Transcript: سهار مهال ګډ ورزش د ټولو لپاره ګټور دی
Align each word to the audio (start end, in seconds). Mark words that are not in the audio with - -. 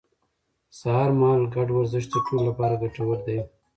سهار 0.79 1.09
مهال 1.19 1.43
ګډ 1.55 1.67
ورزش 1.73 2.03
د 2.09 2.15
ټولو 2.25 2.41
لپاره 2.49 2.79
ګټور 2.83 3.17
دی 3.27 3.39